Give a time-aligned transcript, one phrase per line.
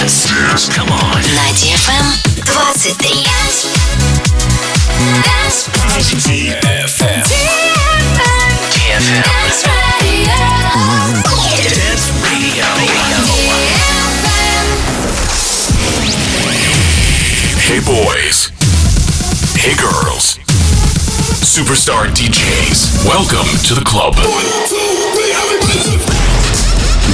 [0.00, 0.68] dance.
[0.68, 1.20] Come on.
[1.34, 2.06] На DFM
[5.84, 6.50] 23.
[6.56, 7.22] DFM.
[8.72, 9.20] DFM.
[11.62, 12.64] Dance Radio.
[17.60, 18.50] Hey boys.
[19.56, 20.38] Hey girls.
[21.44, 23.04] Superstar DJs.
[23.06, 24.16] Welcome to the club.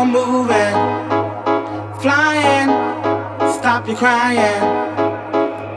[0.00, 0.74] on moving,
[2.00, 2.70] flying,
[3.52, 4.62] stop your crying,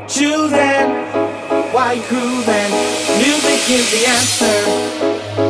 [0.07, 0.88] choosing
[1.73, 2.71] while you're cruising.
[3.19, 4.59] Music is the answer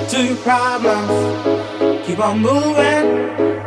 [0.09, 2.07] to your problems.
[2.07, 3.05] Keep on moving,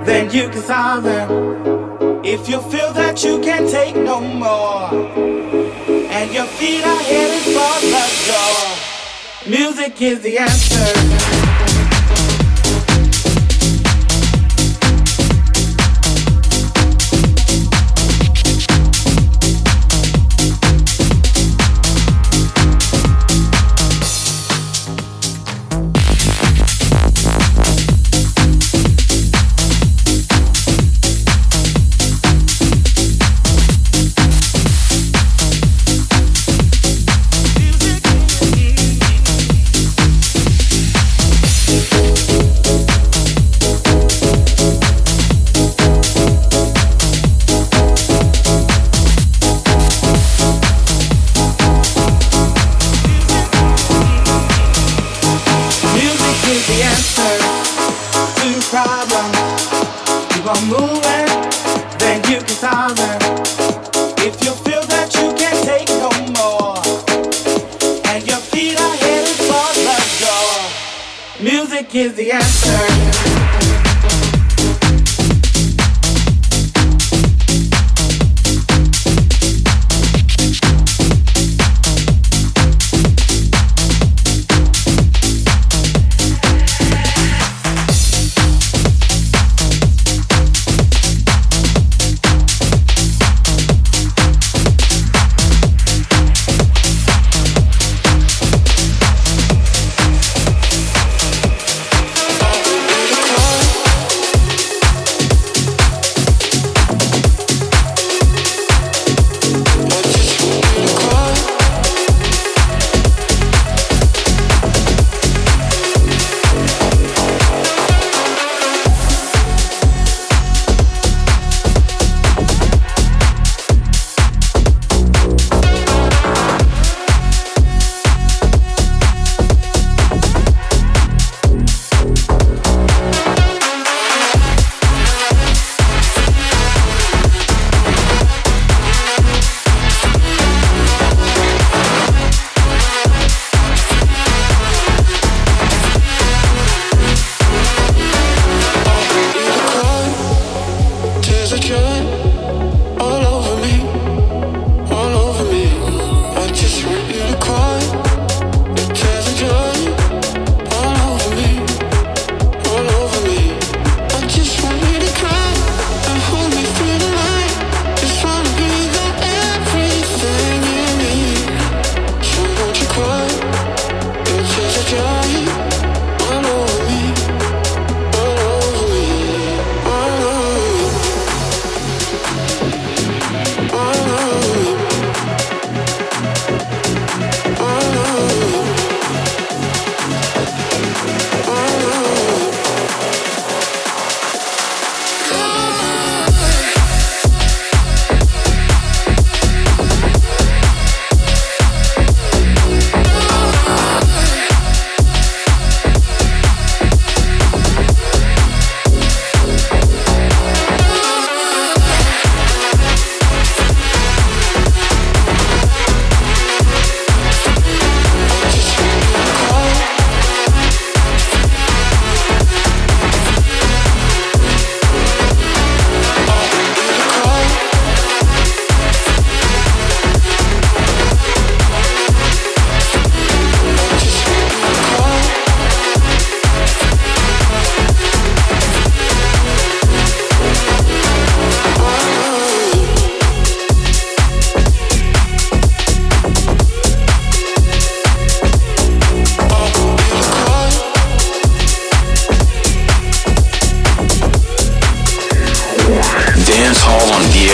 [0.05, 2.25] then you can solve them.
[2.25, 4.91] If you feel that you can't take no more,
[6.17, 9.57] and your feet are headed for the door.
[9.57, 11.46] Music is the answer.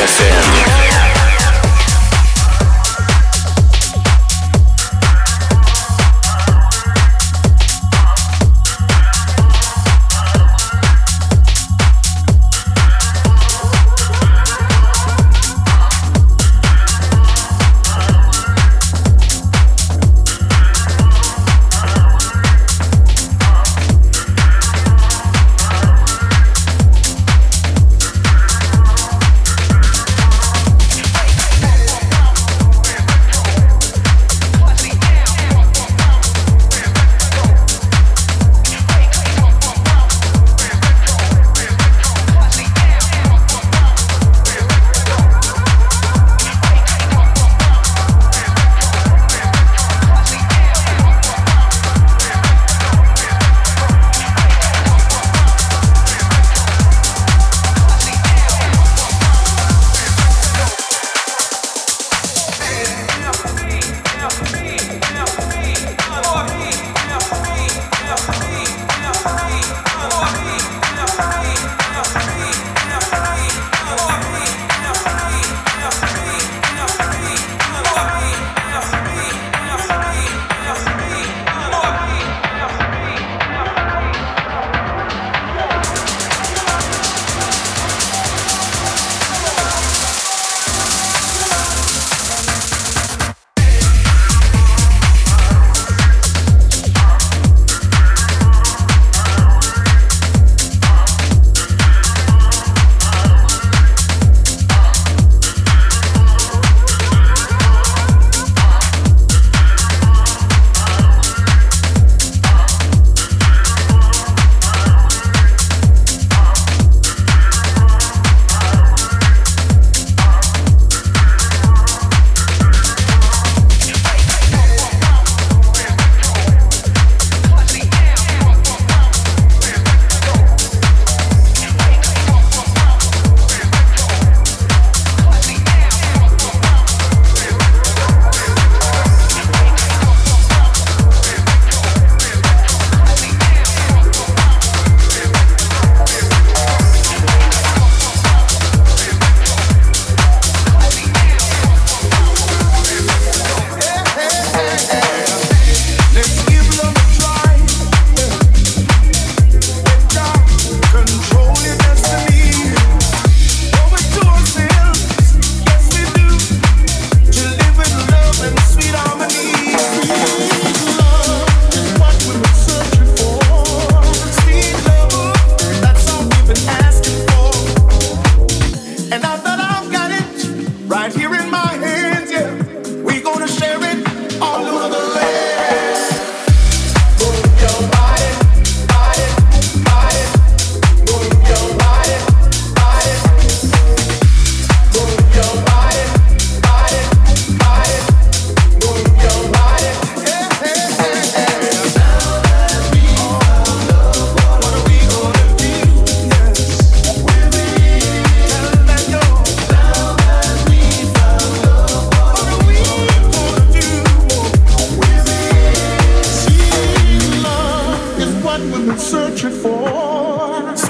[0.04, 0.91] FM.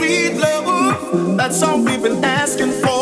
[0.03, 1.37] sweet love.
[1.37, 3.02] That's all we've been asking for.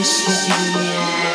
[0.00, 1.29] 爱是信。